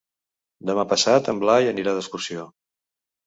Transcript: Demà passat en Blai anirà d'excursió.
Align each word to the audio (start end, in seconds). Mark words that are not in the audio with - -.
Demà 0.69 0.85
passat 0.93 1.29
en 1.33 1.43
Blai 1.43 1.69
anirà 1.73 1.95
d'excursió. 1.99 2.47